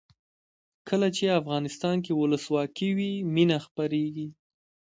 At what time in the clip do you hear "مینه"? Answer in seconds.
3.33-3.57